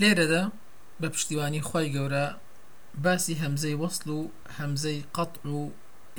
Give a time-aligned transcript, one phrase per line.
[0.00, 0.42] لێرەدا
[1.00, 2.26] بە پشتیوانی خی گەورە
[3.04, 4.20] باسی هەمزەی وەصل و
[4.58, 5.58] هەمزەی قەت و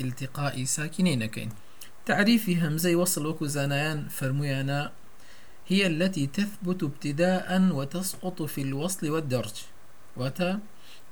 [0.02, 1.50] التقائی ساكنين نەکەین.
[2.06, 4.80] تعريف همزي وصل وكو زانيان فرميانا
[5.70, 9.56] هي التي تثبت ابتداء وتسقط في الوصل والدرج.
[10.16, 10.60] واتا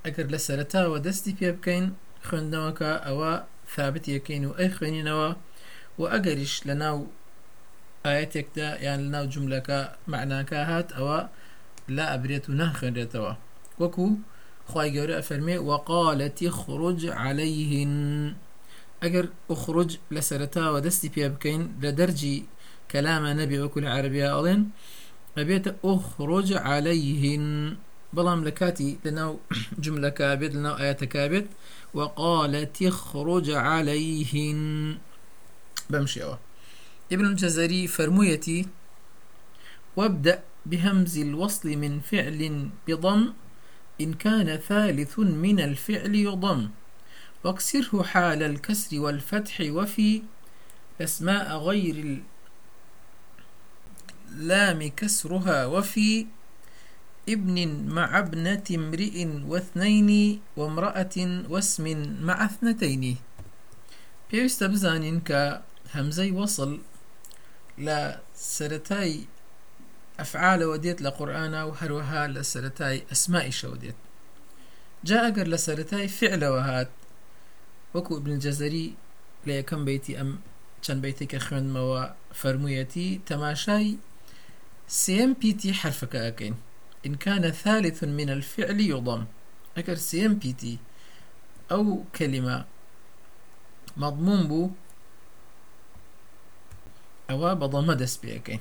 [0.05, 1.85] أكر لسرتا ودستي بيبكين
[2.27, 3.33] خوێندنەوەکە ئەوە
[3.75, 5.29] ثابت یەکەین و ئەی خوێنینەوە
[5.99, 6.97] و ئەگەریش لە ناو
[8.05, 9.25] ئاەتێکدا یان لە ناو
[10.71, 11.19] هات ئەوە
[11.95, 13.33] لا ئەبرێت و ناخوێنرێتەوە
[13.81, 14.07] وەکو
[14.69, 17.93] خی گەورە ئەفەرمێ وەقالەتی خروج عليهن.
[20.85, 22.37] دەستی پێ بکەین لە دەرجی
[22.91, 24.61] کەلامە نەبێ وەکو لە عربیا ئەڵێن
[25.37, 27.45] ئەبێتە ئوخروج عليهن.
[28.15, 29.33] بەڵام لە کاتی لەناو
[29.83, 31.47] جملەکە بێت لەناو ئاەتەکە بێت
[31.97, 34.61] وقالت اخرج عليهن.
[35.89, 36.37] بمشيوه
[37.13, 38.67] ابن الجزري فرميتي
[39.97, 43.33] وابدأ بهمز الوصل من فعل بضم
[44.01, 46.69] إن كان ثالث من الفعل يضم.
[47.43, 50.21] واكسره حال الكسر والفتح وفي
[51.01, 52.21] أسماء غير
[54.31, 56.25] اللام كسرها وفي
[57.29, 57.57] ابن
[57.87, 61.17] مع ابنة امرئ واثنين وامرأة
[61.49, 61.85] واسم
[62.21, 63.17] مع اثنتين.
[64.29, 65.41] پێویستە بزانین کە
[66.39, 66.71] وەصل
[67.85, 67.99] لە
[68.55, 69.13] سەتای
[70.19, 73.97] ئەفعالەوە دێت لە قورآە و هەروەها لە سەتای ئەسمائیشەوە دێت
[75.07, 76.89] جا ئەگەر لە سەتای فعلەوە هات
[77.93, 78.87] وەکو بنجەزەری
[79.47, 80.31] لە یەکەم بیتی ئەم
[80.83, 82.03] چەند بیتێکە خوێنمەوە
[82.39, 83.89] فەرموویەتی تەماشای
[85.01, 86.55] سم پیتی حرفەکە ئەەکەین
[87.07, 89.25] إن كان ثالث من الفعل يضم.
[89.77, 90.77] أكر سيم بيتي
[91.71, 92.65] أو كلمة
[93.97, 94.69] مضمون بو
[97.29, 98.59] أو بضم دس بيكين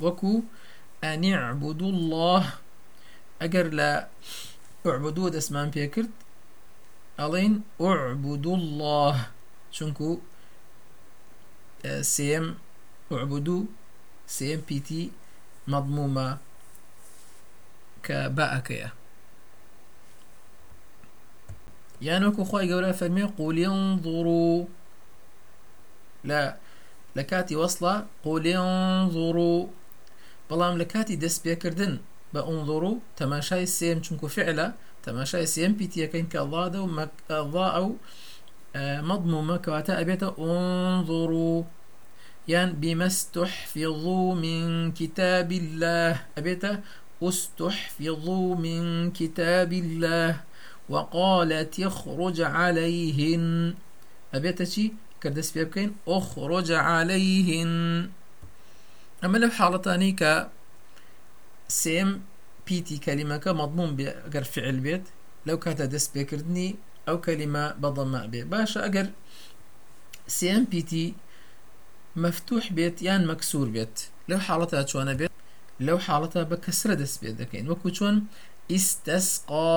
[0.00, 0.42] وكو
[1.04, 2.52] أن اعبدوا الله.
[3.42, 4.08] أجر لا
[4.86, 6.10] اعبدوا دس مان بيكرت
[7.20, 9.26] ألين اعبدوا الله.
[9.70, 10.18] شنكو؟
[11.86, 12.58] آه، سيم
[13.12, 13.64] اعبدوا.
[14.26, 15.10] سيم بيتي
[15.68, 16.38] مضمومة
[18.02, 18.92] كباءكية
[22.02, 24.64] يعني وكو خواهي قولا فرمي قول ينظروا
[26.24, 26.56] لا
[27.16, 28.06] لكاتي وصلة.
[28.24, 29.66] قول ينظروا
[30.48, 31.94] بەڵام لە کاتی دەست پێکردن
[32.32, 34.66] بە ئونظڕ و تەماشای سێم چونکو فعلە
[35.06, 37.88] تەماشای سێم پیتیەکەین کە ئەڵادە و مەڵا ئەو
[39.08, 41.52] مەضمومە کەواتە ئەبێتە ئۆنظڕ و
[44.44, 46.80] من كتاب الله أبيتا
[47.22, 50.40] استحفظوا من كتاب الله
[50.88, 53.74] وقالت يخرج عليهن
[54.34, 54.92] أبيتا شي
[55.22, 57.72] كردس بيبكين أخرج عليهن
[59.24, 60.48] أما لو حالتاني ك
[61.68, 62.22] سيم
[62.66, 65.02] بيتي كلمة مضمون بأجر فعل بيت.
[65.46, 66.76] لو كانت دس بيكردني
[67.08, 69.10] أو كلمة بضم بي باشا أجر
[70.26, 71.14] سيم بيتي
[72.16, 74.00] مفتوح بيت يان مكسور بيت.
[74.28, 75.30] لو حالتها چۆنە بێت
[75.86, 78.16] لەو حاڵەتە بە کەسرە دەست پێ دەکەین وەکو چۆن
[78.72, 79.72] ئیستەسقا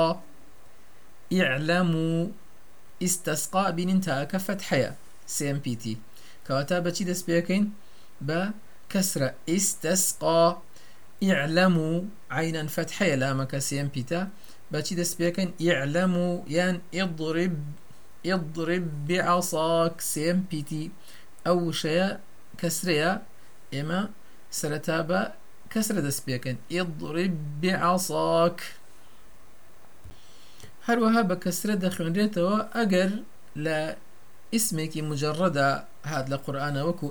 [1.34, 2.10] ئیعلەم و
[3.04, 4.92] ئیستەسقا بینین تاکە فتحەیە
[5.36, 5.86] CMPT
[6.46, 7.66] کەواتە بەچی دەست پێەکەین
[8.28, 8.40] بە
[9.52, 10.44] ئیستەسقا
[11.24, 11.92] ئیعلەم و
[12.38, 14.22] عینەن فتحەیە لامەکە CMPتا
[14.72, 17.56] بەچی دەست پێەکەن ئیعلەم و یان ئضرب
[18.34, 20.72] اضرب بعصاك CMPT
[21.46, 22.10] ئەو وشەیە
[22.62, 23.12] کەسرەیە
[23.74, 24.02] ئێمە
[24.60, 25.22] سەرەتا بە
[25.74, 28.60] کەسرە دەست پێکەن ئضرب بعصاك.
[30.88, 33.12] هەروەها بە کەسرە دەخوێنرێتەوە ئەگەر
[33.66, 33.78] لە
[34.58, 35.70] اسمێکی مجرڕەدا
[36.12, 37.08] هات لە قورآانە وەکو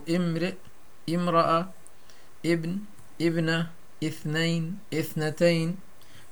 [1.11, 1.45] ئیمڕە
[2.53, 2.73] ابن
[3.27, 3.59] ابنە
[4.09, 4.65] اثنين
[5.01, 5.71] اثنتين.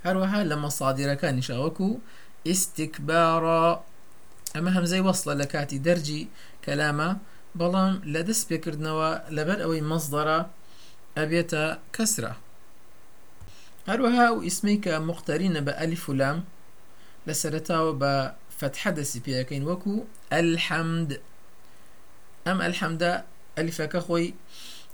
[0.06, 1.88] هەروەها لە مەسادیرەکانی شاوەکو
[2.48, 3.62] ئیسیکبارە
[4.54, 6.22] ئەمە هەمزەی وەصلە لە کاتی دەرجی
[6.64, 7.10] کەلامە
[7.58, 10.38] بەڵام لە دەست پێکردنەوە لەبەر ئەوەی مەزدەرە
[11.18, 11.64] ئەبێتە
[11.96, 12.32] کەسرە
[13.90, 16.38] هەروەها و ئیسمی کە مختەرینە بە ئەلی فولام
[17.26, 18.14] لە سەرتاوە بە
[18.58, 19.64] فتحە دەسی پێەکەین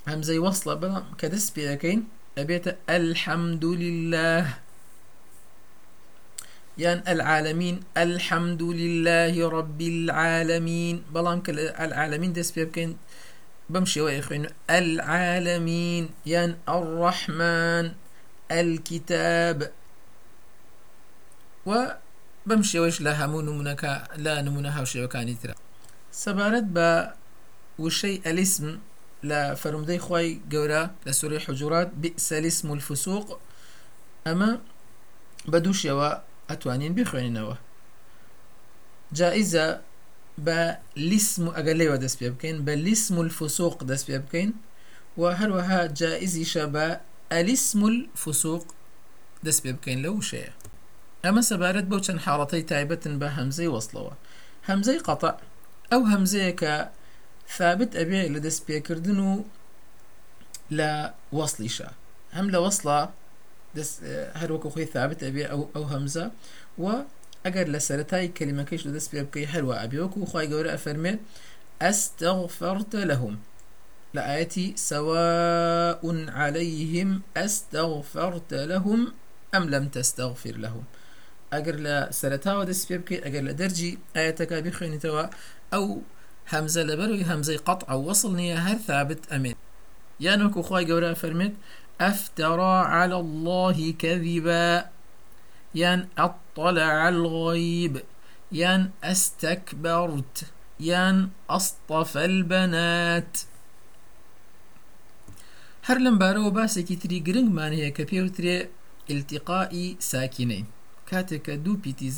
[0.06, 2.01] وەصلە بەڵام کە دەست پێەکەین
[2.39, 4.47] ئەبێتە ئەلحەمد لله.
[6.79, 10.97] يان العالمين الحمد لله رب العالمين.
[11.15, 12.99] بلام كل العالمين دس بيبكين
[13.71, 17.93] بمشي ويخوين العالمين يان الرحمن
[18.51, 19.73] الكتاب.
[21.67, 21.71] و
[22.47, 23.83] بمشي ويش لا همو نمونك
[24.17, 25.55] لا نمونها وشي وكاني ترى
[26.12, 27.15] سبارت با
[27.79, 28.79] وشي الاسم.
[29.25, 33.41] لا فرمدي خواي قورا لسوري حجرات بئس الاسم الفسوق.
[34.26, 34.61] أما
[35.49, 36.11] بدوش يوا
[36.50, 37.56] أتوانين بخوينينەوە
[39.12, 39.81] جائزة
[40.47, 42.29] بە لیسم و ئەگەر لێوە دەست پێ
[43.25, 44.50] الفسوق دەست پێ بکەین
[45.19, 45.23] و
[46.75, 46.87] بە
[47.32, 48.65] ئەلیسم الفسوق
[49.47, 50.53] دەست پێ بکەین لە وشەیە
[51.25, 54.15] ئەمە سەبارەت بەو چەند حاڵەتەی تایبەتن بە هەمزەی وەصلەوە
[54.69, 55.31] هەمزەی قەتە
[57.58, 59.44] ثابت ئەبێ لە دەست پێکردن و
[60.79, 60.91] لە
[61.38, 61.91] وەصلیشە
[62.37, 62.99] هەم لە وەصلە
[64.41, 66.26] هەروەکو خۆی ثابت ئەبێ ئەو ئەو هەمزە
[66.82, 66.87] و
[67.44, 71.20] ئەگەر سەرەتای کللیمەکەش لە دەست پێ بکەی هەروە ئەبیوەکو خی گەورە ئەفەرمێت
[71.82, 73.35] ئەستەغفرت لەهم
[74.17, 76.02] لە ئاەتی سواء
[76.41, 79.00] عليهم أستغفرت لهم
[79.56, 80.85] أم لم تستغفر لهم.
[81.55, 83.93] ئەگەر لە سەرتاوە دەست پێ بکەیت ئەگەر لە دەرجی
[86.52, 89.58] هەمزە لەبەروی هەمزەی قەت ئەو وەصل نییە هەر ثابت ئەمێت
[90.25, 91.55] یان وەکو خی گەورە فەرمێت
[92.00, 94.91] أفترى على الله كذبا.
[95.75, 98.02] يان أطلع الغيب.
[98.52, 100.44] يان أستكبرت.
[100.81, 103.38] يان اصطفى البنات.
[105.88, 108.56] هەر لەم بارەوە باسێکی تری گرنگمان هەیە کە پێوترێ
[109.08, 110.64] ئیلتیقائی ساکینەی
[111.11, 112.11] کاتێککە دوو پیتی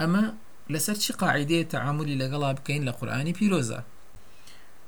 [0.00, 0.24] ئەمە
[0.72, 3.80] لەسەر چی قاعدەیە تەعاملی لەگەڵا بکەین لە قورآانی پیرۆزە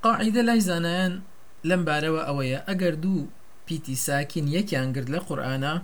[0.05, 1.15] قاعدە لای زانایان
[1.69, 3.29] لەم بارەوە ئەوەیە ئەگەر دوو
[3.67, 5.75] پیتی ساکین یەکیان گرت لە قورآانە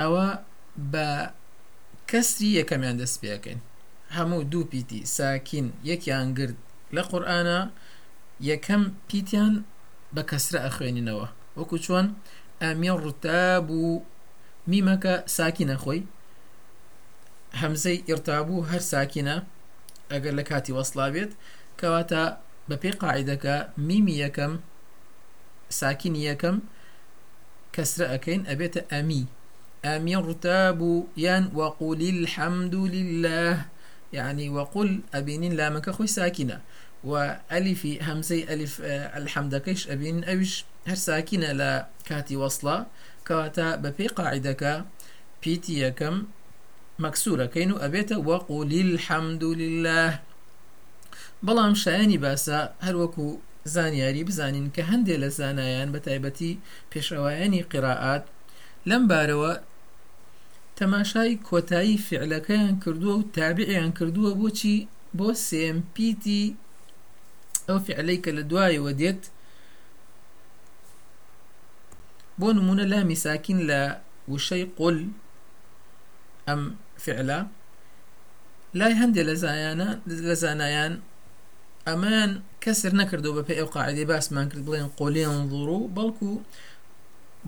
[0.00, 0.26] ئەوە
[0.92, 1.08] بە
[2.10, 3.60] کەسری یەکەمیان دەست پێەکەین
[4.16, 6.58] هەموو دوو پیتی ساکین یەکیان گرت
[6.96, 7.58] لە قورآانە
[8.50, 9.54] یەکەم پیتیان
[10.14, 11.26] بە کەسرە ئەخوێنینەوە.
[11.58, 12.06] وەکو چۆن؟
[12.62, 13.84] ئەمی ڕوتاب و
[14.70, 16.00] میمەکە ساکینە خۆی.
[17.60, 19.36] هەمزەی ئێرتابوو هەر ساکینە
[20.12, 21.32] ئەگەر لە کاتی وەسڵا بێت
[21.80, 22.24] کەواتە
[22.68, 23.56] بە پێی قاعدەکە
[23.86, 24.52] میمی یەکەم
[25.80, 26.56] ساکینی یەکەم
[27.74, 29.24] کەسرە ئەەکەین ئەبێتە ئەمی.
[29.84, 30.80] ئەمی ڕوتاب
[31.16, 33.64] يان وقول الحمد لله
[34.12, 36.60] يعني وقل أبين لامك خوي ساكنة
[37.04, 38.82] وألف همزي ألف
[39.64, 42.86] كيش أبين أوش هر ساكنة لا كاتي وصلة
[43.24, 44.84] كاتا ببي قاعدك
[45.44, 46.39] بيتي كم مكسورة
[47.46, 50.20] كينو أبيت وقل الحمد لله
[51.46, 53.26] بەڵام شایانی باسە هەروەکو
[53.74, 56.52] زانیاری بزانین کە هەندێک لە زانایان بە تایبەتی
[56.92, 58.24] پێشەوایانی قراعات
[58.88, 59.52] لەم بارەوە
[60.78, 64.76] تەماشای کۆتایی فعلەکەیان کردووە و تابعیان کردووە بۆچی
[65.18, 66.44] بۆ سێمپیتی
[67.68, 69.22] ئەو فعلەی کە لە دوایەوە دێت
[72.40, 73.80] بۆ نمونە لا میساکین لە
[74.32, 74.98] وشەی قل
[76.46, 76.60] ئەم
[77.04, 77.40] فعلا.
[78.78, 79.88] لای هەندێک لە زایانە
[80.28, 80.92] لە زانایان
[81.88, 82.30] ئەمان
[82.64, 86.30] کەسر نەکردو بە پێ ئەو قاعدی باسمان کرد بڵێن قۆلیان ڕوو بەڵکو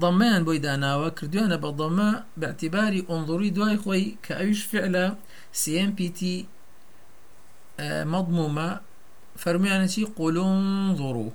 [0.02, 2.10] ضەمەیان بۆی داناوە کردوانە بە ضەمە
[2.42, 5.06] باعتیباری ئۆنظوری دوای خۆی کە ئەویش فعلە
[5.60, 6.20] CMPT
[8.12, 8.68] مەضمومە
[9.42, 10.64] فەرمیانەتی قۆلۆن
[10.98, 11.30] ڕوو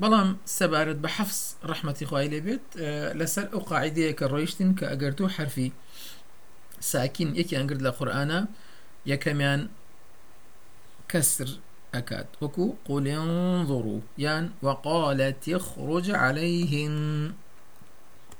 [0.00, 2.64] بەڵام سەبارەت بە حەفس ڕەحمەتی خوای لێبێت
[3.20, 5.68] لەسەر ئەو قاعدەیە کە ڕۆیشتن کە ئەگەر تو حرفی
[6.90, 8.40] ساکین یەکیان گرت لە قورآانە
[11.12, 11.48] کەسر
[11.94, 12.26] أكاد.
[12.40, 16.94] وكو قل انظروا يان وقالت يخرج عليهم.